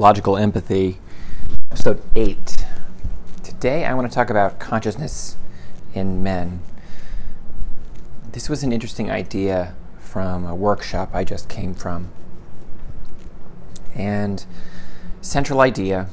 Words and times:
Logical 0.00 0.38
Empathy, 0.38 0.96
episode 1.70 2.00
8. 2.16 2.64
Today 3.42 3.84
I 3.84 3.92
want 3.92 4.10
to 4.10 4.14
talk 4.14 4.30
about 4.30 4.58
consciousness 4.58 5.36
in 5.92 6.22
men. 6.22 6.62
This 8.32 8.48
was 8.48 8.62
an 8.62 8.72
interesting 8.72 9.10
idea 9.10 9.74
from 9.98 10.46
a 10.46 10.54
workshop 10.54 11.10
I 11.12 11.24
just 11.24 11.50
came 11.50 11.74
from. 11.74 12.08
And 13.94 14.46
central 15.20 15.60
idea, 15.60 16.06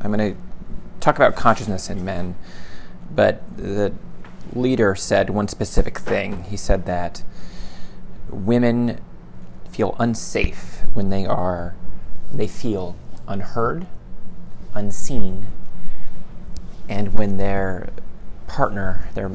I'm 0.00 0.12
going 0.12 0.32
to 0.32 0.40
talk 1.00 1.16
about 1.16 1.34
consciousness 1.34 1.90
in 1.90 2.04
men, 2.04 2.36
but 3.12 3.42
the 3.56 3.92
leader 4.52 4.94
said 4.94 5.30
one 5.30 5.48
specific 5.48 5.98
thing. 5.98 6.44
He 6.44 6.56
said 6.56 6.86
that 6.86 7.24
women 8.30 9.00
feel 9.68 9.96
unsafe 9.98 10.82
when 10.94 11.10
they 11.10 11.26
are 11.26 11.74
they 12.36 12.46
feel 12.46 12.96
unheard, 13.26 13.86
unseen, 14.74 15.46
and 16.88 17.14
when 17.14 17.36
their 17.36 17.90
partner, 18.46 19.08
their 19.14 19.30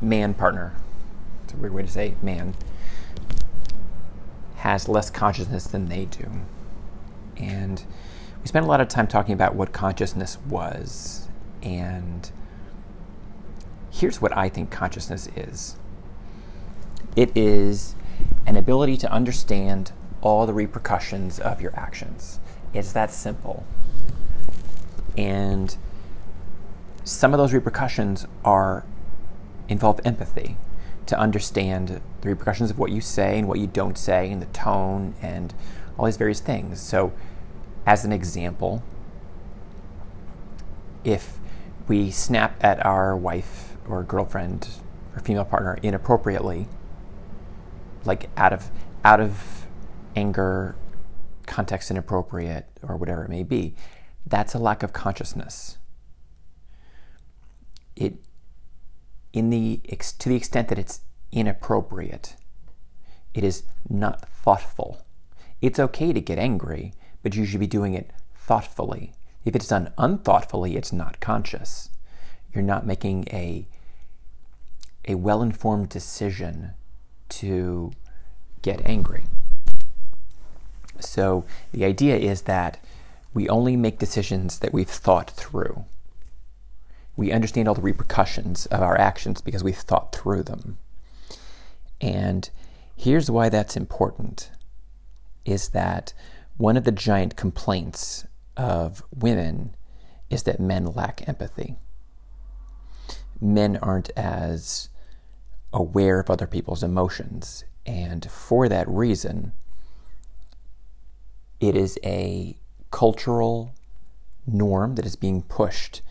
man 0.00 0.34
partner, 0.34 0.74
it's 1.44 1.54
a 1.54 1.56
weird 1.56 1.74
way 1.74 1.82
to 1.82 1.88
say 1.88 2.14
man, 2.22 2.54
has 4.56 4.88
less 4.88 5.10
consciousness 5.10 5.64
than 5.64 5.88
they 5.88 6.04
do. 6.04 6.30
And 7.36 7.84
we 8.40 8.46
spent 8.46 8.64
a 8.64 8.68
lot 8.68 8.80
of 8.80 8.88
time 8.88 9.06
talking 9.06 9.34
about 9.34 9.54
what 9.54 9.72
consciousness 9.72 10.38
was. 10.48 11.28
And 11.62 12.30
here's 13.90 14.20
what 14.20 14.36
I 14.36 14.48
think 14.48 14.70
consciousness 14.70 15.28
is 15.36 15.76
it 17.14 17.36
is 17.36 17.94
an 18.46 18.56
ability 18.56 18.96
to 18.98 19.12
understand 19.12 19.92
all 20.22 20.46
the 20.46 20.54
repercussions 20.54 21.38
of 21.38 21.60
your 21.60 21.74
actions. 21.76 22.40
It's 22.72 22.92
that 22.92 23.10
simple. 23.12 23.66
And 25.18 25.76
some 27.04 27.34
of 27.34 27.38
those 27.38 27.52
repercussions 27.52 28.26
are 28.44 28.84
involve 29.68 30.00
empathy 30.04 30.56
to 31.06 31.18
understand 31.18 32.00
the 32.20 32.28
repercussions 32.28 32.70
of 32.70 32.78
what 32.78 32.90
you 32.90 33.00
say 33.00 33.38
and 33.38 33.48
what 33.48 33.58
you 33.58 33.66
don't 33.66 33.98
say 33.98 34.30
and 34.30 34.40
the 34.40 34.46
tone 34.46 35.14
and 35.20 35.52
all 35.98 36.06
these 36.06 36.16
various 36.16 36.40
things. 36.40 36.80
So 36.80 37.12
as 37.84 38.04
an 38.04 38.12
example, 38.12 38.82
if 41.04 41.38
we 41.88 42.10
snap 42.10 42.62
at 42.62 42.84
our 42.86 43.16
wife 43.16 43.76
or 43.88 44.02
girlfriend 44.04 44.68
or 45.14 45.20
female 45.20 45.44
partner 45.44 45.78
inappropriately, 45.82 46.68
like 48.04 48.30
out 48.36 48.52
of 48.52 48.70
out 49.04 49.20
of 49.20 49.61
anger, 50.16 50.76
context 51.46 51.90
inappropriate, 51.90 52.66
or 52.82 52.96
whatever 52.96 53.24
it 53.24 53.30
may 53.30 53.42
be. 53.42 53.74
That's 54.26 54.54
a 54.54 54.58
lack 54.58 54.82
of 54.82 54.92
consciousness. 54.92 55.78
It, 57.96 58.14
in 59.32 59.50
the 59.50 59.80
to 60.18 60.28
the 60.28 60.36
extent 60.36 60.68
that 60.68 60.78
it's 60.78 61.00
inappropriate, 61.30 62.36
it 63.34 63.44
is 63.44 63.64
not 63.88 64.28
thoughtful. 64.28 65.04
It's 65.60 65.78
okay 65.78 66.12
to 66.12 66.20
get 66.20 66.38
angry, 66.38 66.92
but 67.22 67.34
you 67.34 67.44
should 67.44 67.60
be 67.60 67.66
doing 67.66 67.94
it 67.94 68.10
thoughtfully. 68.34 69.12
If 69.44 69.56
it's 69.56 69.68
done 69.68 69.92
unthoughtfully, 69.98 70.76
it's 70.76 70.92
not 70.92 71.20
conscious. 71.20 71.90
You're 72.52 72.62
not 72.62 72.86
making 72.86 73.26
a 73.32 73.66
a 75.08 75.16
well-informed 75.16 75.88
decision 75.88 76.72
to 77.28 77.90
get 78.62 78.80
angry. 78.86 79.24
So 81.00 81.44
the 81.72 81.84
idea 81.84 82.16
is 82.16 82.42
that 82.42 82.78
we 83.34 83.48
only 83.48 83.76
make 83.76 83.98
decisions 83.98 84.58
that 84.58 84.72
we've 84.72 84.88
thought 84.88 85.30
through. 85.30 85.84
We 87.16 87.32
understand 87.32 87.68
all 87.68 87.74
the 87.74 87.82
repercussions 87.82 88.66
of 88.66 88.82
our 88.82 88.98
actions 88.98 89.40
because 89.40 89.64
we've 89.64 89.76
thought 89.76 90.14
through 90.14 90.44
them. 90.44 90.78
And 92.00 92.48
here's 92.96 93.30
why 93.30 93.48
that's 93.48 93.76
important 93.76 94.50
is 95.44 95.70
that 95.70 96.12
one 96.56 96.76
of 96.76 96.84
the 96.84 96.92
giant 96.92 97.36
complaints 97.36 98.26
of 98.56 99.02
women 99.14 99.74
is 100.30 100.44
that 100.44 100.60
men 100.60 100.86
lack 100.86 101.26
empathy. 101.28 101.76
Men 103.40 103.76
aren't 103.78 104.10
as 104.16 104.88
aware 105.72 106.20
of 106.20 106.30
other 106.30 106.46
people's 106.46 106.82
emotions. 106.82 107.64
And 107.84 108.30
for 108.30 108.68
that 108.68 108.88
reason, 108.88 109.52
it 111.62 111.76
is 111.76 111.96
a 112.04 112.56
cultural 112.90 113.72
norm 114.46 114.96
that 114.96 115.06
is 115.06 115.14
being 115.14 115.40
pushed 115.42 116.02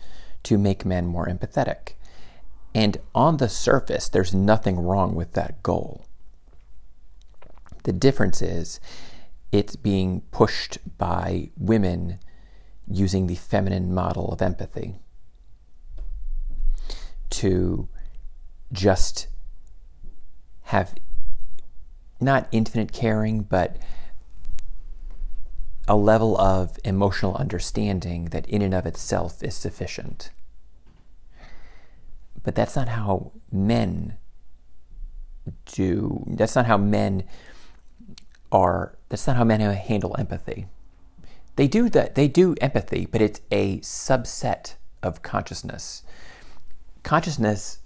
to 0.42 0.56
make 0.56 0.86
men 0.86 1.06
more 1.06 1.26
empathetic. 1.26 1.92
And 2.74 2.96
on 3.14 3.36
the 3.36 3.50
surface, 3.50 4.08
there's 4.08 4.34
nothing 4.34 4.80
wrong 4.80 5.14
with 5.14 5.34
that 5.34 5.62
goal. 5.62 6.06
The 7.84 7.92
difference 7.92 8.40
is 8.40 8.80
it's 9.52 9.76
being 9.76 10.22
pushed 10.30 10.78
by 10.96 11.50
women 11.58 12.18
using 12.88 13.26
the 13.26 13.34
feminine 13.34 13.92
model 13.92 14.32
of 14.32 14.40
empathy 14.40 15.00
to 17.28 17.88
just 18.72 19.28
have 20.62 20.94
not 22.20 22.48
infinite 22.52 22.92
caring, 22.92 23.42
but 23.42 23.76
a 25.92 25.96
level 25.96 26.40
of 26.40 26.78
emotional 26.84 27.36
understanding 27.36 28.24
that 28.30 28.46
in 28.46 28.62
and 28.62 28.72
of 28.72 28.86
itself 28.86 29.42
is 29.42 29.54
sufficient. 29.54 30.30
But 32.42 32.54
that's 32.54 32.74
not 32.74 32.88
how 32.88 33.32
men 33.52 34.16
do, 35.66 36.24
that's 36.28 36.56
not 36.56 36.64
how 36.64 36.78
men 36.78 37.24
are, 38.50 38.96
that's 39.10 39.26
not 39.26 39.36
how 39.36 39.44
men 39.44 39.60
handle 39.60 40.16
empathy. 40.18 40.64
They 41.56 41.68
do 41.68 41.90
that, 41.90 42.14
they 42.14 42.26
do 42.26 42.54
empathy, 42.62 43.04
but 43.04 43.20
it's 43.20 43.42
a 43.50 43.76
subset 43.80 44.76
of 45.02 45.20
consciousness. 45.20 46.04
Consciousness, 47.02 47.80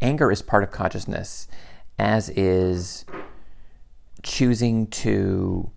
anger 0.00 0.30
is 0.30 0.40
part 0.40 0.62
of 0.62 0.70
consciousness, 0.70 1.48
as 1.98 2.30
is 2.30 3.04
choosing 4.22 4.86
to 4.88 5.70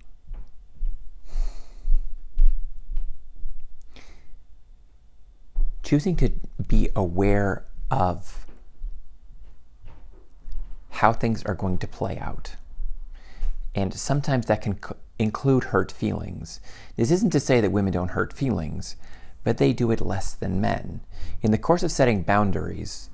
choosing 5.84 6.16
to 6.16 6.32
be 6.68 6.90
aware 6.96 7.66
of 7.90 8.46
how 10.90 11.12
things 11.12 11.44
are 11.46 11.56
going 11.56 11.78
to 11.80 11.88
play 11.88 12.18
out. 12.20 12.56
And 13.74 13.94
sometimes 13.94 14.46
that 14.46 14.62
can 14.62 14.76
co- 14.76 14.98
include 15.18 15.66
hurt 15.66 15.92
feelings. 15.92 16.60
This 16.96 17.10
isn't 17.10 17.32
to 17.32 17.40
say 17.40 17.60
that 17.62 17.72
women 17.72 17.94
don't 17.94 18.12
hurt 18.12 18.34
feelings, 18.34 18.98
but 19.44 19.58
they 19.58 19.74
do 19.74 19.90
it 19.90 20.02
less 20.02 20.34
than 20.34 20.62
men. 20.62 21.02
In 21.42 21.52
the 21.52 21.58
course 21.58 21.82
of 21.82 21.92
setting 21.92 22.22
boundaries, 22.22 23.10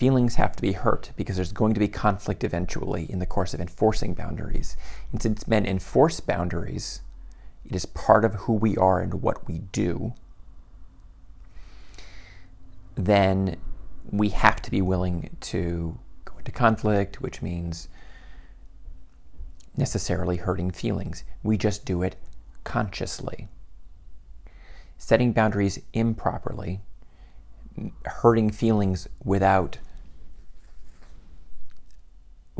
feelings 0.00 0.36
have 0.36 0.56
to 0.56 0.62
be 0.62 0.72
hurt 0.72 1.10
because 1.14 1.36
there's 1.36 1.52
going 1.52 1.74
to 1.74 1.78
be 1.78 1.86
conflict 1.86 2.42
eventually 2.42 3.04
in 3.10 3.18
the 3.18 3.26
course 3.26 3.52
of 3.52 3.60
enforcing 3.60 4.14
boundaries. 4.14 4.74
And 5.12 5.20
since 5.20 5.46
men 5.46 5.66
enforce 5.66 6.20
boundaries, 6.20 7.02
it 7.66 7.74
is 7.74 7.84
part 7.84 8.24
of 8.24 8.32
who 8.36 8.54
we 8.54 8.78
are 8.78 8.98
and 8.98 9.20
what 9.20 9.46
we 9.46 9.58
do, 9.58 10.14
then 12.94 13.58
we 14.10 14.30
have 14.30 14.62
to 14.62 14.70
be 14.70 14.80
willing 14.80 15.36
to 15.38 15.98
go 16.24 16.32
into 16.38 16.50
conflict, 16.50 17.20
which 17.20 17.42
means 17.42 17.90
necessarily 19.76 20.38
hurting 20.38 20.70
feelings. 20.70 21.24
We 21.42 21.58
just 21.58 21.84
do 21.84 22.02
it 22.02 22.16
consciously. 22.64 23.48
Setting 24.96 25.34
boundaries 25.34 25.78
improperly, 25.92 26.80
hurting 28.06 28.48
feelings 28.48 29.06
without 29.22 29.76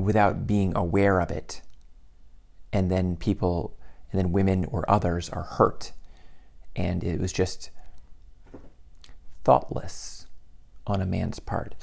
without 0.00 0.46
being 0.46 0.72
aware 0.76 1.20
of 1.20 1.30
it. 1.30 1.62
And 2.72 2.90
then 2.90 3.16
people, 3.16 3.76
and 4.10 4.18
then 4.18 4.32
women 4.32 4.64
or 4.66 4.88
others 4.90 5.28
are 5.30 5.42
hurt. 5.42 5.92
And 6.76 7.02
it 7.02 7.20
was 7.20 7.32
just 7.32 7.70
thoughtless 9.44 10.26
on 10.86 11.00
a 11.00 11.06
man's 11.06 11.40
part. 11.40 11.74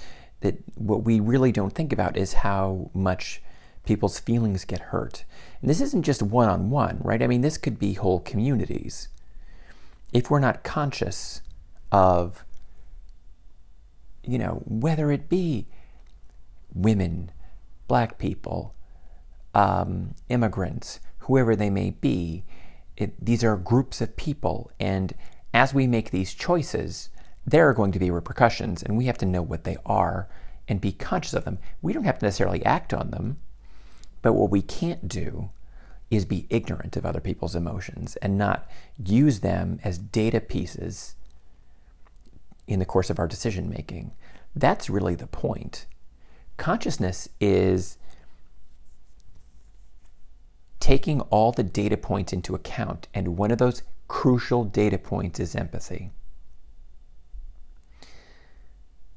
That 0.42 0.58
what 0.76 1.04
we 1.04 1.20
really 1.20 1.52
don't 1.52 1.74
think 1.74 1.92
about 1.92 2.16
is 2.16 2.34
how 2.34 2.92
much 2.94 3.42
people's 3.86 4.20
feelings 4.20 4.66
get 4.66 4.80
hurt. 4.80 5.26
And 5.62 5.70
this 5.70 5.82
isn't 5.82 6.04
just 6.04 6.22
one 6.22 6.50
on 6.50 6.70
one, 6.70 7.00
right? 7.02 7.24
I 7.24 7.28
mean, 7.28 7.42
this 7.42 7.58
could 7.58 7.80
be 7.80 7.94
whole 7.94 8.20
communities. 8.20 9.08
If 10.14 10.30
we're 10.30 10.40
not 10.40 10.64
conscious 10.64 11.42
of, 11.92 12.44
you 14.24 14.38
know, 14.38 14.62
whether 14.66 15.12
it 15.12 15.30
be 15.30 15.68
women 16.74 17.32
black 17.88 18.18
people, 18.18 18.76
um, 19.54 20.14
immigrants, 20.30 21.00
whoever 21.20 21.56
they 21.56 21.70
may 21.70 21.92
be. 21.92 22.44
It, 22.96 23.14
these 23.24 23.44
are 23.44 23.58
groups 23.58 24.02
of 24.02 24.16
people, 24.18 24.72
and 24.80 25.14
as 25.54 25.74
we 25.74 25.88
make 25.88 26.12
these 26.12 26.34
choices, 26.34 27.10
there 27.46 27.70
are 27.70 27.74
going 27.74 27.92
to 27.92 28.00
be 28.00 28.12
repercussions, 28.12 28.84
and 28.84 28.98
we 28.98 29.06
have 29.06 29.18
to 29.20 29.26
know 29.26 29.42
what 29.42 29.64
they 29.64 29.78
are 29.86 30.28
and 30.68 30.82
be 30.82 30.92
conscious 30.92 31.34
of 31.34 31.46
them. 31.46 31.60
We 31.82 31.94
don't 31.94 32.04
have 32.04 32.20
to 32.20 32.26
necessarily 32.26 32.66
act 32.66 32.94
on 32.94 33.12
them, 33.12 33.38
but 34.22 34.34
what 34.34 34.52
we 34.52 34.62
can't 34.62 35.08
do 35.08 35.52
is 36.10 36.26
be 36.26 36.48
ignorant 36.50 36.96
of 36.98 37.06
other 37.06 37.20
people's 37.20 37.56
emotions 37.56 38.16
and 38.18 38.38
not 38.38 38.70
use 39.04 39.42
them 39.42 39.80
as 39.84 39.98
data 39.98 40.40
pieces 40.40 41.16
in 42.68 42.80
the 42.80 42.86
course 42.86 43.10
of 43.10 43.20
our 43.20 43.28
decision 43.28 43.70
making. 43.70 44.14
That's 44.56 44.90
really 44.90 45.16
the 45.16 45.28
point. 45.28 45.86
Consciousness 46.58 47.30
is 47.40 47.98
taking 50.80 51.22
all 51.22 51.52
the 51.52 51.64
data 51.64 51.98
points 51.98 52.34
into 52.34 52.56
account, 52.56 53.08
and 53.14 53.38
one 53.38 53.52
of 53.52 53.58
those 53.58 53.84
crucial 54.08 54.64
data 54.64 54.98
points 54.98 55.40
is 55.40 55.56
empathy. 55.56 56.12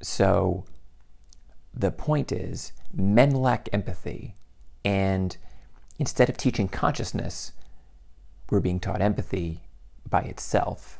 So, 0.01 0.65
the 1.73 1.91
point 1.91 2.31
is, 2.31 2.73
men 2.93 3.31
lack 3.31 3.69
empathy, 3.71 4.35
and 4.83 5.37
instead 5.97 6.29
of 6.29 6.37
teaching 6.37 6.67
consciousness, 6.67 7.53
we're 8.49 8.59
being 8.59 8.79
taught 8.79 9.01
empathy 9.01 9.61
by 10.09 10.21
itself, 10.21 10.99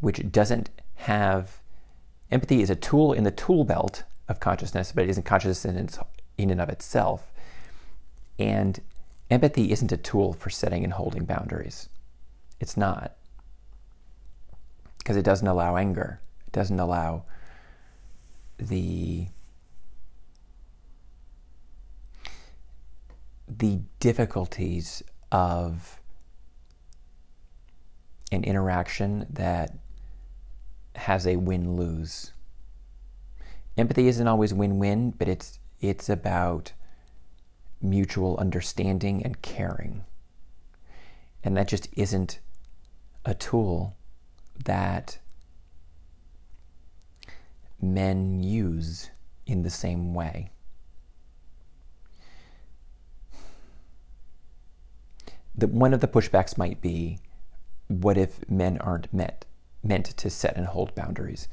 which 0.00 0.30
doesn't 0.30 0.70
have 0.96 1.60
empathy 2.30 2.60
is 2.60 2.70
a 2.70 2.76
tool 2.76 3.12
in 3.12 3.24
the 3.24 3.30
tool 3.30 3.64
belt 3.64 4.04
of 4.28 4.40
consciousness, 4.40 4.92
but 4.92 5.04
it 5.04 5.10
isn't 5.10 5.24
consciousness 5.24 5.64
in, 5.64 5.76
its, 5.76 5.98
in 6.38 6.50
and 6.50 6.60
of 6.60 6.68
itself. 6.68 7.32
And 8.38 8.80
empathy 9.30 9.72
isn't 9.72 9.92
a 9.92 9.96
tool 9.96 10.32
for 10.32 10.50
setting 10.50 10.84
and 10.84 10.92
holding 10.92 11.24
boundaries. 11.24 11.88
It's 12.60 12.76
not. 12.76 13.16
Because 14.98 15.16
it 15.16 15.24
doesn't 15.24 15.48
allow 15.48 15.76
anger. 15.76 16.20
It 16.46 16.52
doesn't 16.52 16.78
allow 16.78 17.24
the 18.58 19.26
the 23.58 23.80
difficulties 24.00 25.02
of 25.30 26.00
an 28.30 28.44
interaction 28.44 29.26
that 29.28 29.76
has 30.94 31.26
a 31.26 31.36
win 31.36 31.76
lose. 31.76 32.32
Empathy 33.76 34.08
isn't 34.08 34.28
always 34.28 34.52
win 34.52 34.78
win, 34.78 35.10
but 35.10 35.28
it's 35.28 35.58
it's 35.80 36.08
about 36.08 36.72
mutual 37.80 38.36
understanding 38.36 39.24
and 39.24 39.42
caring. 39.42 40.04
And 41.42 41.56
that 41.56 41.68
just 41.68 41.88
isn't 41.96 42.38
a 43.24 43.34
tool 43.34 43.96
that 44.64 45.18
men 47.80 48.42
use 48.42 49.10
in 49.46 49.62
the 49.62 49.70
same 49.70 50.14
way. 50.14 50.50
The, 55.54 55.66
one 55.66 55.92
of 55.92 56.00
the 56.00 56.08
pushbacks 56.08 56.56
might 56.56 56.80
be 56.80 57.18
what 57.88 58.16
if 58.16 58.48
men 58.48 58.78
aren't 58.78 59.12
met, 59.12 59.44
meant 59.82 60.06
to 60.06 60.30
set 60.30 60.56
and 60.56 60.66
hold 60.66 60.94
boundaries? 60.94 61.48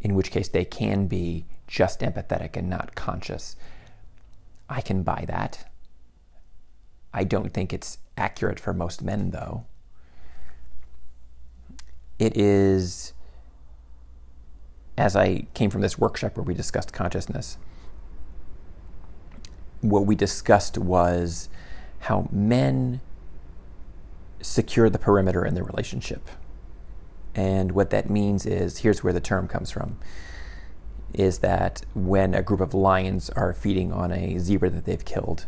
In 0.00 0.14
which 0.14 0.30
case 0.30 0.48
they 0.48 0.64
can 0.64 1.06
be 1.06 1.46
just 1.66 2.00
empathetic 2.00 2.56
and 2.56 2.70
not 2.70 2.94
conscious. 2.94 3.56
I 4.68 4.80
can 4.80 5.02
buy 5.02 5.24
that. 5.28 5.68
I 7.12 7.24
don't 7.24 7.52
think 7.52 7.72
it's 7.72 7.98
accurate 8.16 8.60
for 8.60 8.72
most 8.72 9.02
men, 9.02 9.30
though. 9.30 9.66
It 12.18 12.36
is 12.36 13.12
as 14.98 15.14
I 15.14 15.46
came 15.54 15.70
from 15.70 15.80
this 15.80 15.96
workshop 15.96 16.36
where 16.36 16.42
we 16.42 16.54
discussed 16.54 16.92
consciousness, 16.92 17.56
what 19.80 20.06
we 20.06 20.16
discussed 20.16 20.76
was 20.76 21.48
how 22.00 22.28
men 22.32 23.00
secure 24.40 24.90
the 24.90 24.98
perimeter 24.98 25.44
in 25.44 25.54
their 25.54 25.62
relationship. 25.62 26.28
And 27.38 27.70
what 27.70 27.90
that 27.90 28.10
means 28.10 28.44
is 28.46 28.78
here's 28.78 29.04
where 29.04 29.12
the 29.12 29.20
term 29.20 29.46
comes 29.46 29.70
from 29.70 30.00
is 31.14 31.38
that 31.38 31.82
when 31.94 32.34
a 32.34 32.42
group 32.42 32.60
of 32.60 32.74
lions 32.74 33.30
are 33.30 33.54
feeding 33.54 33.92
on 33.92 34.10
a 34.10 34.40
zebra 34.40 34.68
that 34.70 34.86
they've 34.86 35.04
killed, 35.04 35.46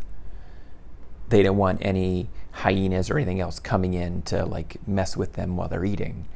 they 1.27 1.43
don't 1.43 1.57
want 1.57 1.79
any 1.81 2.29
hyenas 2.53 3.09
or 3.09 3.17
anything 3.17 3.41
else 3.41 3.59
coming 3.59 3.93
in 3.93 4.21
to 4.21 4.45
like 4.45 4.77
mess 4.87 5.17
with 5.17 5.33
them 5.33 5.57
while 5.57 5.67
they're 5.67 5.83
eating. 5.83 6.29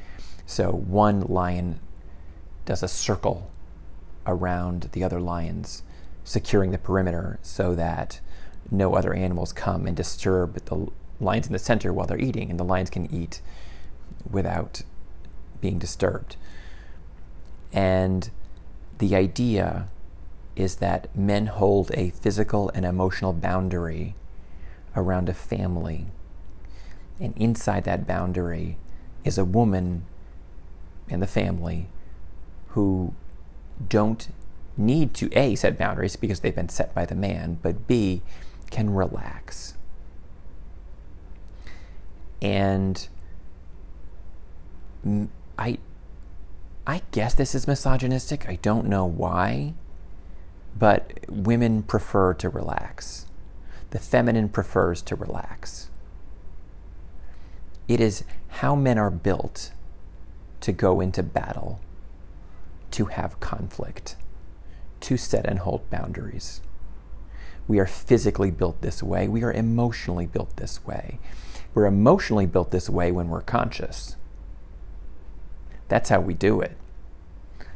So 0.45 0.71
one 0.71 1.21
lion 1.21 1.79
does 2.65 2.83
a 2.83 2.89
circle 2.89 3.49
around 4.27 4.89
the 4.91 5.05
other 5.05 5.21
lions, 5.21 5.83
securing 6.25 6.71
the 6.71 6.77
perimeter 6.77 7.39
so 7.41 7.75
that 7.75 8.19
no 8.69 8.93
other 8.93 9.13
animals 9.13 9.53
come 9.53 9.87
and 9.87 9.95
disturb 9.95 10.65
the 10.65 10.91
lions 11.21 11.47
in 11.47 11.53
the 11.53 11.59
center 11.59 11.93
while 11.93 12.07
they're 12.07 12.19
eating, 12.19 12.49
and 12.49 12.59
the 12.59 12.65
lions 12.65 12.89
can 12.89 13.09
eat 13.09 13.39
without 14.29 14.81
being 15.65 15.79
disturbed. 15.79 16.35
And 17.73 18.29
the 18.99 19.15
idea 19.15 19.87
is 20.55 20.75
that 20.75 21.13
men 21.15 21.47
hold 21.47 21.89
a 21.95 22.11
physical 22.11 22.69
and 22.75 22.85
emotional 22.85 23.33
boundary 23.33 24.13
around 24.95 25.27
a 25.27 25.33
family. 25.33 26.05
And 27.19 27.35
inside 27.35 27.83
that 27.85 28.05
boundary 28.05 28.77
is 29.23 29.39
a 29.39 29.43
woman 29.43 30.05
and 31.09 31.19
the 31.19 31.27
family 31.41 31.87
who 32.69 33.15
don't 33.89 34.27
need 34.77 35.15
to 35.15 35.31
A, 35.33 35.55
set 35.55 35.79
boundaries 35.79 36.15
because 36.15 36.41
they've 36.41 36.55
been 36.55 36.69
set 36.69 36.93
by 36.93 37.07
the 37.07 37.15
man, 37.15 37.57
but 37.63 37.87
B, 37.87 38.21
can 38.69 38.93
relax. 38.93 39.73
And 42.39 43.07
I, 45.57 45.77
I 46.85 47.01
guess 47.11 47.33
this 47.33 47.55
is 47.55 47.67
misogynistic. 47.67 48.47
I 48.47 48.55
don't 48.61 48.87
know 48.87 49.05
why, 49.05 49.73
but 50.77 51.19
women 51.29 51.83
prefer 51.83 52.33
to 52.35 52.49
relax. 52.49 53.25
The 53.91 53.99
feminine 53.99 54.49
prefers 54.49 55.01
to 55.03 55.15
relax. 55.15 55.89
It 57.87 57.99
is 57.99 58.23
how 58.47 58.75
men 58.75 58.97
are 58.97 59.11
built 59.11 59.71
to 60.61 60.71
go 60.71 60.99
into 60.99 61.21
battle 61.21 61.79
to 62.91 63.05
have 63.05 63.39
conflict, 63.39 64.15
to 65.01 65.17
set 65.17 65.45
and 65.45 65.59
hold 65.59 65.89
boundaries. 65.89 66.61
We 67.67 67.77
are 67.79 67.85
physically 67.85 68.51
built 68.51 68.81
this 68.81 69.03
way. 69.03 69.27
We 69.27 69.43
are 69.43 69.51
emotionally 69.51 70.25
built 70.25 70.55
this 70.55 70.85
way. 70.85 71.19
We're 71.73 71.87
emotionally 71.87 72.45
built 72.45 72.71
this 72.71 72.89
way 72.89 73.11
when 73.11 73.27
we're 73.27 73.41
conscious. 73.41 74.15
That's 75.87 76.09
how 76.09 76.19
we 76.19 76.33
do 76.33 76.61
it. 76.61 76.77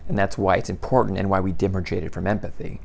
And 0.07 0.17
that's 0.17 0.37
why 0.37 0.55
it's 0.55 0.69
important 0.69 1.19
and 1.19 1.29
why 1.29 1.39
we 1.39 1.51
differentiate 1.51 2.11
from 2.11 2.25
empathy. 2.25 2.81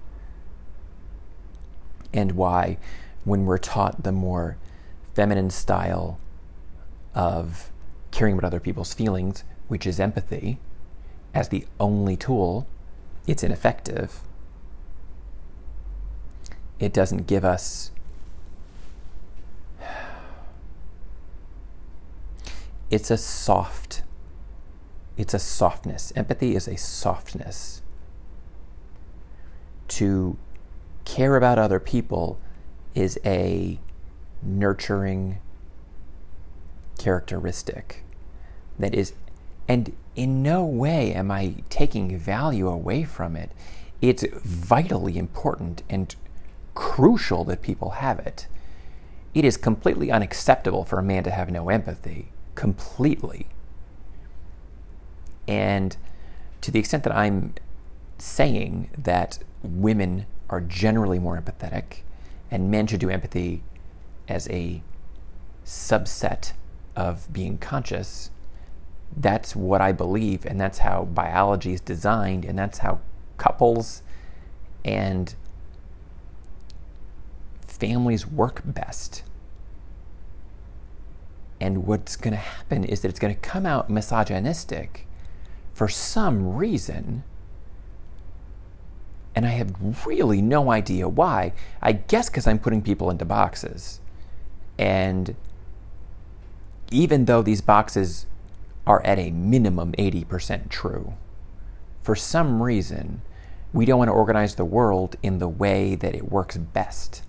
And 2.13 2.33
why, 2.33 2.79
when 3.25 3.47
we're 3.47 3.59
taught 3.59 4.03
the 4.03 4.13
more 4.13 4.57
feminine 5.15 5.51
style 5.51 6.19
of 7.15 7.71
caring 8.11 8.35
about 8.35 8.45
other 8.47 8.61
people's 8.61 8.93
feelings, 8.93 9.43
which 9.69 9.87
is 9.87 9.99
empathy, 9.99 10.59
as 11.33 11.49
the 11.49 11.67
only 11.81 12.17
tool, 12.17 12.67
it's 13.27 13.43
ineffective. 13.43 14.21
It 16.79 16.93
doesn't 16.93 17.27
give 17.27 17.45
us 17.45 17.91
it's 22.91 23.11
a 23.11 23.17
soft 23.17 24.04
it's 25.17 25.35
a 25.35 25.39
softness 25.39 26.13
empathy 26.17 26.55
is 26.55 26.67
a 26.67 26.77
softness 26.77 27.83
to 29.89 30.37
care 31.05 31.37
about 31.37 31.59
other 31.59 31.79
people 31.79 32.39
is 32.95 33.19
a 33.25 33.79
nurturing 34.43 35.39
characteristic 36.99 38.03
that 38.79 38.95
is 38.95 39.13
and 39.69 39.93
in 40.15 40.43
no 40.43 40.65
way 40.65 41.13
am 41.13 41.31
I 41.31 41.57
taking 41.69 42.17
value 42.19 42.69
away 42.69 43.05
from 43.05 43.37
it. 43.37 43.51
It's 44.01 44.25
vitally 44.45 45.17
important 45.17 45.83
and 45.89 46.15
crucial 46.75 47.45
that 47.45 47.63
people 47.63 47.91
have 47.91 48.19
it. 48.21 48.47
It 49.33 49.45
is 49.45 49.57
completely 49.57 50.11
unacceptable 50.13 50.85
for 50.85 50.99
a 50.99 51.03
man 51.03 51.25
to 51.25 51.31
have 51.31 51.51
no 51.51 51.69
empathy. 51.69 52.33
Completely. 52.55 53.47
And 55.47 55.97
to 56.61 56.71
the 56.71 56.79
extent 56.79 57.03
that 57.05 57.15
I'm 57.15 57.55
saying 58.19 58.91
that 58.97 59.39
women 59.63 60.27
are 60.49 60.61
generally 60.61 61.19
more 61.19 61.41
empathetic 61.41 61.99
and 62.51 62.71
men 62.71 62.87
should 62.87 63.01
do 63.01 63.11
empathy 63.11 63.63
as 64.29 64.49
a 64.49 64.83
subset 65.65 66.53
of 66.97 67.33
being 67.33 67.59
conscious, 67.59 68.31
that's 69.17 69.55
what 69.57 69.81
I 69.81 69.93
believe, 69.93 70.45
and 70.45 70.61
that's 70.61 70.79
how 70.79 71.05
biology 71.05 71.73
is 71.73 71.81
designed, 71.81 72.45
and 72.45 72.59
that's 72.59 72.79
how 72.79 73.01
couples 73.37 74.03
and 74.85 75.35
families 77.61 78.27
work 78.27 78.63
best. 78.65 79.23
And 81.61 81.87
what's 81.87 82.17
going 82.17 82.33
to 82.33 82.39
happen 82.39 82.85
is 82.85 83.01
that 83.01 83.09
it's 83.09 83.19
going 83.19 83.35
to 83.35 83.41
come 83.41 83.67
out 83.67 83.89
misogynistic 83.89 85.07
for 85.75 85.89
some 85.89 86.55
reason. 86.55 87.25
And 89.35 89.45
I 89.45 89.51
have 89.51 90.07
really 90.07 90.41
no 90.41 90.71
idea 90.71 91.09
why. 91.09 91.53
I 91.83 91.93
guess 91.93 92.31
because 92.31 92.47
I'm 92.47 92.61
putting 92.61 92.81
people 92.81 93.11
into 93.11 93.25
boxes. 93.25 94.01
And 94.79 95.35
even 96.91 97.25
though 97.25 97.43
these 97.43 97.61
boxes 97.61 98.27
are 98.87 99.05
at 99.05 99.19
a 99.19 99.33
minimum 99.33 99.93
80% 99.93 100.69
true, 100.69 101.15
for 102.01 102.15
some 102.15 102.63
reason, 102.63 103.23
we 103.73 103.85
don't 103.85 103.99
want 103.99 104.09
to 104.09 104.13
organize 104.13 104.55
the 104.55 104.65
world 104.65 105.17
in 105.23 105.39
the 105.39 105.49
way 105.49 105.97
that 105.97 106.15
it 106.15 106.31
works 106.31 106.57
best. 106.57 107.23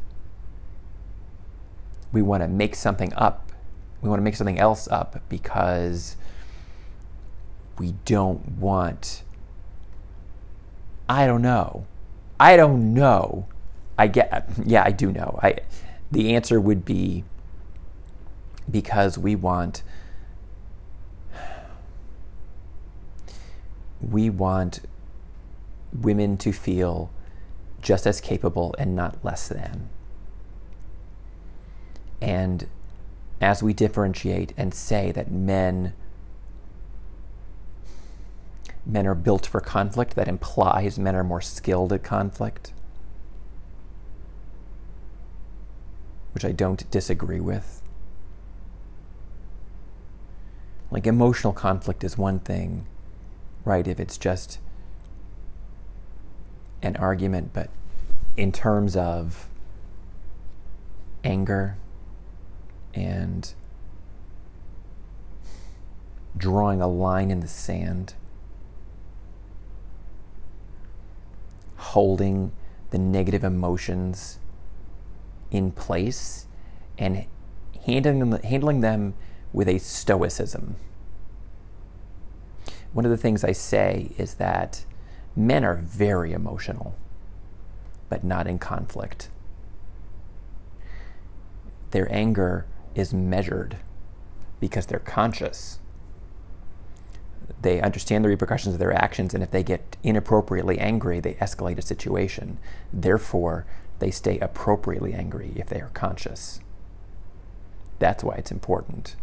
We 2.12 2.22
want 2.22 2.44
to 2.44 2.48
make 2.48 2.75
something 2.75 3.12
up. 3.16 3.52
We 4.02 4.10
want 4.10 4.20
to 4.20 4.24
make 4.24 4.36
something 4.36 4.60
else 4.60 4.88
up 4.90 5.20
because 5.28 6.18
we 7.77 7.94
don't 8.05 8.58
want. 8.58 9.24
I 11.08 11.27
don't 11.27 11.41
know. 11.41 11.86
I 12.39 12.58
don't 12.58 12.94
know. 12.94 13.48
I 13.98 14.08
get. 14.08 14.50
Yeah, 14.65 14.84
I 14.86 14.91
do 14.91 15.12
know. 15.12 15.39
I. 15.41 15.58
The 16.12 16.36
answer 16.36 16.62
would 16.62 16.86
be 16.86 17.24
because 18.70 19.17
we 19.17 19.36
want. 19.36 19.84
We 24.01 24.29
want 24.29 24.82
women 25.94 26.38
to 26.38 26.51
feel 26.51 27.10
just 27.82 28.05
as 28.05 28.20
capable 28.20 28.75
and 28.77 28.96
not 28.96 29.24
less 29.24 29.48
than. 29.48 29.89
And 32.22 32.67
as 33.39 33.62
we 33.62 33.74
differentiate 33.74 34.53
and 34.58 34.74
say 34.74 35.12
that 35.12 35.32
men 35.32 35.94
men 38.86 39.08
are 39.08 39.15
built 39.15 39.46
for 39.46 39.60
conflict, 39.60 40.15
that 40.15 40.27
implies 40.27 41.00
men 41.00 41.15
are 41.15 41.24
more 41.24 41.42
skilled 41.42 41.92
at 41.92 42.04
conflict, 42.04 42.72
which 46.34 46.46
I 46.46 46.51
don't 46.51 46.89
disagree 46.92 47.39
with. 47.39 47.82
Like 50.92 51.08
emotional 51.08 51.54
conflict 51.54 52.04
is 52.04 52.18
one 52.18 52.39
thing, 52.39 52.86
right? 53.63 53.88
If 53.88 54.00
it's 54.00 54.18
just 54.18 54.60
an 56.82 56.96
argument, 56.98 57.51
but 57.54 57.70
in 58.38 58.51
terms 58.51 58.96
of 58.96 59.50
anger 61.24 61.77
and 62.94 63.54
drawing 66.38 66.82
a 66.82 66.88
line 66.88 67.32
in 67.32 67.39
the 67.39 67.48
sand, 67.48 68.13
holding 71.96 72.52
the 72.92 72.98
negative 72.98 73.42
emotions 73.42 74.38
in 75.50 75.72
place 75.72 76.46
and 76.98 77.25
handling 77.86 78.20
them, 78.20 78.42
handling 78.44 78.82
them 78.82 79.14
with 79.54 79.70
a 79.70 79.80
stoicism. 79.80 80.75
One 82.92 83.06
of 83.06 83.12
the 83.12 83.18
things 83.18 83.46
I 83.46 83.54
say 83.54 84.12
is 84.18 84.34
that 84.36 84.86
Men 85.38 85.66
are 85.66 85.75
very 85.75 86.32
emotional, 86.32 86.96
but 88.08 88.24
not 88.24 88.48
in 88.48 88.58
conflict. 88.58 89.30
Their 91.92 92.12
anger 92.12 92.66
is 92.94 93.14
measured 93.14 93.78
because 94.62 94.86
they're 94.86 95.00
conscious. 95.00 95.80
They 97.65 97.81
understand 97.81 98.24
the 98.24 98.29
repercussions 98.29 98.75
of 98.75 98.79
their 98.79 98.93
actions, 98.93 99.34
and 99.34 99.41
if 99.41 99.50
they 99.50 99.63
get 99.63 99.98
inappropriately 100.03 100.77
angry, 100.77 101.19
they 101.19 101.34
escalate 101.34 101.79
a 101.79 101.81
situation. 101.81 102.60
Therefore, 102.93 103.65
they 103.98 104.12
stay 104.12 104.38
appropriately 104.38 105.13
angry 105.13 105.53
if 105.55 105.65
they 105.65 105.81
are 105.81 105.89
conscious. 105.89 106.60
That's 107.98 108.24
why 108.24 108.36
it's 108.36 108.51
important. 108.51 109.15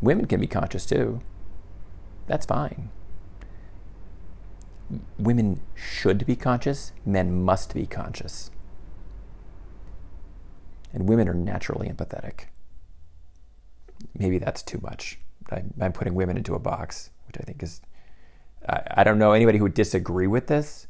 Women 0.00 0.24
can 0.24 0.40
be 0.40 0.46
conscious 0.46 0.86
too. 0.86 1.20
That's 2.26 2.46
fine 2.46 2.88
women 5.18 5.60
should 5.74 6.26
be 6.26 6.36
conscious, 6.36 6.92
men 7.04 7.44
must 7.44 7.74
be 7.74 7.86
conscious. 7.86 8.50
And 10.92 11.08
women 11.08 11.28
are 11.28 11.34
naturally 11.34 11.88
empathetic. 11.88 12.46
Maybe 14.14 14.38
that's 14.38 14.62
too 14.62 14.80
much. 14.82 15.18
I, 15.50 15.62
am 15.80 15.92
putting 15.92 16.14
women 16.14 16.36
into 16.36 16.54
a 16.54 16.58
box, 16.58 17.10
which 17.30 17.40
I 17.40 17.44
think 17.44 17.62
is. 17.62 17.80
I, 18.68 18.82
I 18.98 19.04
don't 19.04 19.18
know 19.18 19.32
anybody 19.32 19.58
who 19.58 19.64
would 19.64 19.74
disagree 19.74 20.26
with 20.26 20.48
this. 20.48 20.88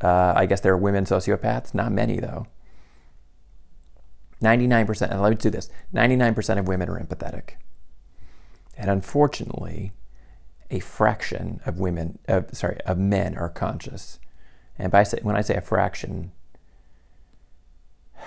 Uh, 0.00 0.32
I 0.36 0.46
guess 0.46 0.60
there 0.60 0.72
are 0.72 0.78
women 0.78 1.04
sociopaths, 1.04 1.74
not 1.74 1.92
many 1.92 2.20
though. 2.20 2.46
99%, 4.42 5.10
and 5.10 5.22
let 5.22 5.30
me 5.30 5.36
do 5.36 5.50
this 5.50 5.70
99% 5.94 6.58
of 6.58 6.66
women 6.66 6.88
are 6.88 6.98
empathetic. 6.98 7.50
And 8.76 8.90
unfortunately, 8.90 9.92
a 10.70 10.80
fraction 10.80 11.60
of 11.66 11.78
women, 11.78 12.18
uh, 12.28 12.42
sorry, 12.52 12.80
of 12.86 12.98
men 12.98 13.36
are 13.36 13.48
conscious. 13.48 14.18
And 14.78 14.90
by 14.90 15.04
say, 15.04 15.20
when 15.22 15.36
I 15.36 15.42
say 15.42 15.54
a 15.54 15.60
fraction, 15.60 16.32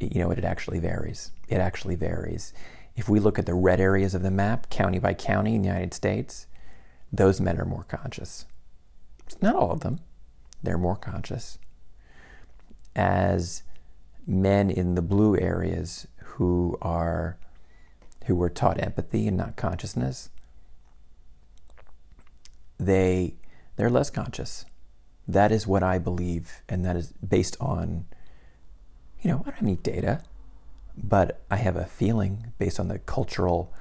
you 0.00 0.20
know, 0.20 0.30
it 0.30 0.44
actually 0.44 0.80
varies. 0.80 1.32
It 1.48 1.56
actually 1.58 1.94
varies. 1.96 2.52
If 2.94 3.08
we 3.08 3.20
look 3.20 3.38
at 3.38 3.46
the 3.46 3.54
red 3.54 3.80
areas 3.80 4.14
of 4.14 4.22
the 4.22 4.30
map, 4.30 4.68
county 4.70 4.98
by 4.98 5.14
county 5.14 5.54
in 5.54 5.62
the 5.62 5.68
United 5.68 5.94
States, 5.94 6.46
those 7.12 7.40
men 7.40 7.58
are 7.58 7.64
more 7.64 7.84
conscious. 7.84 8.46
Not 9.40 9.56
all 9.56 9.70
of 9.70 9.80
them, 9.80 10.00
they're 10.62 10.78
more 10.78 10.96
conscious. 10.96 11.58
As 12.94 13.62
men 14.26 14.70
in 14.70 14.94
the 14.94 15.02
blue 15.02 15.38
areas 15.38 16.06
who 16.22 16.78
are 16.82 17.38
who 18.26 18.36
were 18.36 18.50
taught 18.50 18.80
empathy 18.80 19.26
and 19.26 19.36
not 19.36 19.56
consciousness, 19.56 20.28
they 22.78 23.34
they're 23.76 23.90
less 23.90 24.10
conscious. 24.10 24.64
That 25.26 25.50
is 25.52 25.66
what 25.66 25.82
I 25.82 25.98
believe, 25.98 26.62
and 26.68 26.84
that 26.84 26.96
is 26.96 27.12
based 27.12 27.56
on, 27.60 28.06
you 29.20 29.30
know, 29.30 29.40
I 29.40 29.42
don't 29.44 29.54
have 29.54 29.62
any 29.62 29.76
data, 29.76 30.22
but 30.96 31.42
I 31.50 31.56
have 31.56 31.76
a 31.76 31.84
feeling 31.84 32.52
based 32.58 32.78
on 32.78 32.88
the 32.88 32.98
cultural 32.98 33.72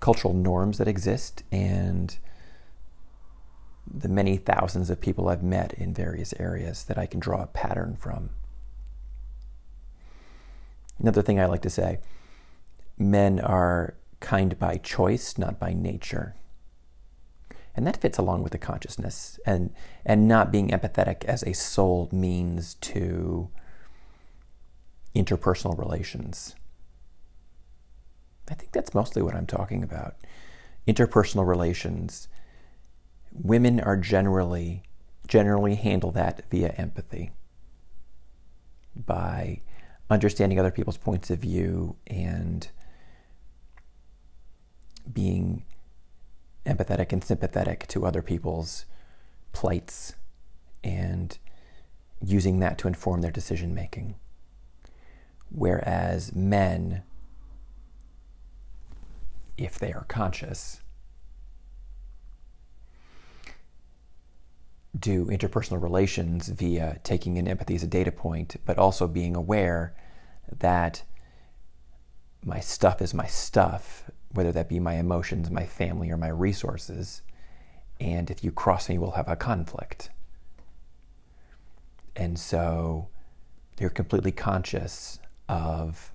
cultural 0.00 0.34
norms 0.34 0.78
that 0.78 0.86
exist 0.86 1.42
and 1.50 2.18
the 3.86 4.08
many 4.08 4.36
thousands 4.36 4.90
of 4.90 5.00
people 5.00 5.28
I've 5.28 5.42
met 5.42 5.72
in 5.74 5.94
various 5.94 6.34
areas 6.38 6.84
that 6.84 6.98
I 6.98 7.06
can 7.06 7.20
draw 7.20 7.42
a 7.42 7.46
pattern 7.46 7.96
from. 7.96 8.30
Another 10.98 11.22
thing 11.22 11.40
I 11.40 11.46
like 11.46 11.62
to 11.62 11.70
say 11.70 12.00
men 12.98 13.40
are 13.40 13.94
kind 14.20 14.58
by 14.58 14.78
choice, 14.78 15.36
not 15.38 15.58
by 15.58 15.72
nature. 15.72 16.34
And 17.74 17.86
that 17.86 18.00
fits 18.00 18.16
along 18.16 18.42
with 18.42 18.52
the 18.52 18.58
consciousness 18.58 19.38
and, 19.44 19.72
and 20.04 20.26
not 20.26 20.50
being 20.50 20.70
empathetic 20.70 21.24
as 21.24 21.42
a 21.42 21.52
sole 21.52 22.08
means 22.10 22.74
to 22.74 23.50
interpersonal 25.16 25.78
relations. 25.78 26.54
I 28.48 28.54
think 28.54 28.72
that's 28.72 28.94
mostly 28.94 29.22
what 29.22 29.34
I'm 29.34 29.46
talking 29.46 29.82
about. 29.82 30.16
Interpersonal 30.86 31.46
relations. 31.46 32.28
Women 33.32 33.80
are 33.80 33.96
generally 33.96 34.82
generally 35.26 35.74
handle 35.74 36.12
that 36.12 36.42
via 36.50 36.68
empathy 36.78 37.32
by 38.94 39.60
understanding 40.08 40.58
other 40.58 40.70
people's 40.70 40.96
points 40.96 41.30
of 41.30 41.40
view 41.40 41.96
and 42.06 42.68
being 45.12 45.64
empathetic 46.64 47.12
and 47.12 47.22
sympathetic 47.24 47.86
to 47.88 48.06
other 48.06 48.22
people's 48.22 48.86
plights 49.52 50.14
and 50.84 51.38
using 52.24 52.60
that 52.60 52.78
to 52.78 52.88
inform 52.88 53.20
their 53.20 53.30
decision 53.30 53.74
making. 53.74 54.14
Whereas 55.50 56.34
men, 56.34 57.02
if 59.56 59.78
they 59.78 59.92
are 59.92 60.04
conscious, 60.08 60.80
do 64.98 65.26
interpersonal 65.26 65.82
relations 65.82 66.48
via 66.48 66.98
taking 67.04 67.36
in 67.36 67.48
empathy 67.48 67.74
as 67.74 67.82
a 67.82 67.86
data 67.86 68.12
point, 68.12 68.56
but 68.64 68.78
also 68.78 69.06
being 69.06 69.36
aware 69.36 69.94
that 70.58 71.02
my 72.44 72.60
stuff 72.60 73.02
is 73.02 73.12
my 73.12 73.26
stuff, 73.26 74.10
whether 74.32 74.52
that 74.52 74.68
be 74.68 74.78
my 74.78 74.94
emotions, 74.94 75.50
my 75.50 75.66
family, 75.66 76.10
or 76.10 76.16
my 76.16 76.28
resources. 76.28 77.22
And 78.00 78.30
if 78.30 78.44
you 78.44 78.52
cross 78.52 78.88
me, 78.88 78.98
we'll 78.98 79.12
have 79.12 79.28
a 79.28 79.36
conflict. 79.36 80.10
And 82.14 82.38
so 82.38 83.08
you're 83.78 83.90
completely 83.90 84.32
conscious 84.32 85.18
of 85.48 86.12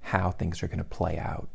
how 0.00 0.30
things 0.30 0.62
are 0.62 0.68
going 0.68 0.78
to 0.78 0.84
play 0.84 1.18
out 1.18 1.48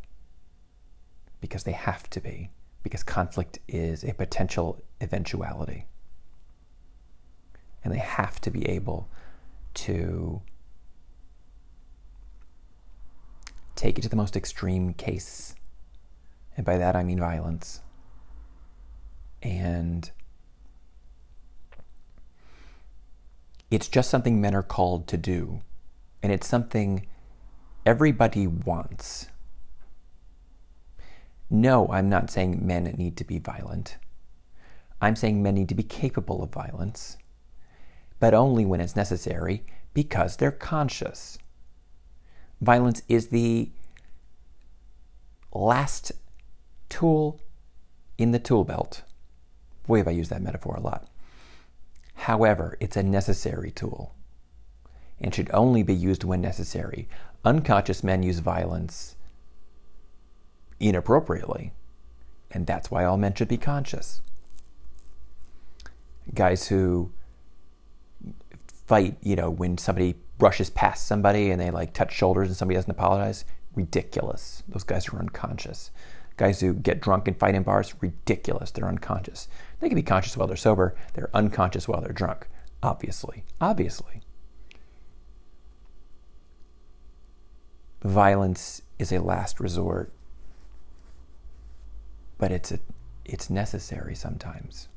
because 1.42 1.64
they 1.64 1.74
have 1.74 2.10
to 2.10 2.22
be, 2.22 2.50
because 2.84 3.04
conflict 3.04 3.60
is 3.68 4.04
a 4.04 4.14
potential 4.14 4.82
eventuality. 5.02 5.88
And 7.84 7.94
they 7.94 8.00
have 8.00 8.42
to 8.42 8.50
be 8.50 8.68
able 8.68 9.10
to 9.76 10.42
take 13.76 14.00
it 14.00 14.02
to 14.02 14.10
the 14.10 14.16
most 14.16 14.36
extreme 14.36 14.94
case. 14.94 15.54
And 16.58 16.66
by 16.66 16.78
that 16.78 16.96
I 16.96 17.04
mean 17.04 17.20
violence. 17.20 17.82
And 19.44 20.10
it's 23.76 23.90
just 23.90 24.10
something 24.10 24.40
men 24.40 24.56
are 24.56 24.64
called 24.64 25.06
to 25.06 25.18
do. 25.18 25.60
And 26.24 26.32
it's 26.32 26.48
something 26.48 27.08
everybody 27.86 28.48
wants. 28.48 29.28
No, 31.50 31.90
I'm 31.90 32.08
not 32.08 32.32
saying 32.32 32.66
men 32.66 32.86
need 32.98 33.18
to 33.18 33.26
be 33.26 33.38
violent. 33.38 33.98
I'm 35.02 35.18
saying 35.18 35.44
men 35.44 35.56
need 35.56 35.68
to 35.68 35.76
be 35.76 35.84
capable 35.84 36.42
of 36.42 36.54
violence, 36.54 37.18
but 38.18 38.34
only 38.34 38.64
when 38.64 38.80
it's 38.80 38.96
necessary 38.96 39.66
because 39.94 40.38
they're 40.38 40.52
conscious. 40.52 41.38
Violence 42.62 43.02
is 43.10 43.28
the 43.28 43.72
last 45.54 46.14
tool 46.88 47.42
in 48.18 48.32
the 48.32 48.40
tool 48.40 48.64
belt. 48.64 49.02
Boy, 49.86 49.98
have 49.98 50.08
I 50.08 50.12
used 50.12 50.32
that 50.32 50.42
metaphor 50.42 50.76
a 50.76 50.80
lot. 50.80 51.10
However, 52.16 52.78
it's 52.80 52.98
a 52.98 53.04
necessary 53.04 53.72
tool 53.72 54.16
and 55.20 55.34
should 55.34 55.50
only 55.54 55.84
be 55.84 55.94
used 55.94 56.24
when 56.24 56.42
necessary. 56.42 57.08
Unconscious 57.44 58.04
men 58.04 58.24
use 58.24 58.40
violence 58.40 59.16
inappropriately, 60.80 61.72
and 62.52 62.66
that's 62.66 62.92
why 62.92 63.06
all 63.06 63.18
men 63.18 63.34
should 63.34 63.48
be 63.48 63.58
conscious. 63.58 64.22
Guys 66.34 66.68
who 66.68 67.12
fight, 68.88 69.18
you 69.22 69.36
know, 69.36 69.50
when 69.50 69.78
somebody 69.78 70.16
brushes 70.38 70.70
past 70.70 71.08
somebody 71.08 71.52
and 71.52 71.62
they 71.62 71.72
like 71.72 71.94
touch 71.94 72.14
shoulders 72.14 72.48
and 72.48 72.58
somebody 72.58 72.76
doesn't 72.76 72.92
apologize, 72.92 73.46
ridiculous. 73.74 74.64
Those 74.68 74.84
guys 74.84 75.08
are 75.10 75.20
unconscious. 75.20 75.92
Guys 76.38 76.60
who 76.60 76.74
get 76.74 77.02
drunk 77.02 77.28
and 77.28 77.38
fight 77.38 77.56
in 77.56 77.64
bars, 77.64 77.94
ridiculous. 78.02 78.72
They're 78.72 78.88
unconscious. 78.88 79.48
They 79.80 79.88
can 79.88 79.96
be 79.96 80.04
conscious 80.04 80.36
while 80.36 80.48
they're 80.48 80.58
sober, 80.58 80.96
they're 81.14 81.30
unconscious 81.34 81.88
while 81.88 82.02
they're 82.02 82.12
drunk. 82.12 82.48
Obviously. 82.84 83.44
Obviously. 83.62 84.22
Violence 88.04 88.82
is 89.00 89.12
a 89.12 89.20
last 89.20 89.60
resort, 89.60 90.12
but 92.38 92.52
it's 92.52 92.72
a, 92.72 92.80
it's 93.24 93.50
necessary 93.50 94.14
sometimes 94.14 94.90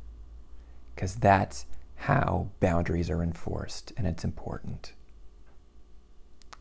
because 0.95 1.15
that's 1.15 1.65
how 1.95 2.51
boundaries 2.61 3.09
are 3.09 3.23
enforced 3.23 3.93
and 3.97 4.07
it's 4.07 4.25
important. 4.25 4.93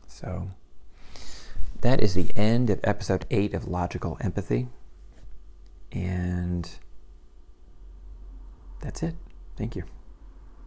So 0.06 0.48
that 1.80 2.02
is 2.02 2.14
the 2.14 2.30
end 2.36 2.70
of 2.70 2.80
episode 2.84 3.26
8 3.30 3.54
of 3.54 3.66
Logical 3.66 4.18
Empathy. 4.20 4.68
And 5.92 6.70
that's 8.80 9.02
it. 9.02 9.14
Thank 9.56 9.76
you. 9.76 9.84